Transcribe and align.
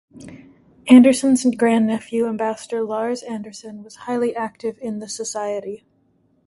Anderson's 0.89 1.43
grandnephew, 1.55 2.25
Ambassador 2.25 2.79
Larz 2.79 3.21
Anderson, 3.29 3.83
was 3.83 3.95
highly 4.09 4.35
active 4.35 4.79
in 4.81 4.97
the 4.97 5.07
Society. 5.07 5.85